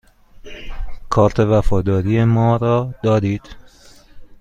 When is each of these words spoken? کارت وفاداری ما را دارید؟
کارت 1.09 1.39
وفاداری 1.39 2.23
ما 2.23 2.55
را 2.57 2.93
دارید؟ 3.03 3.55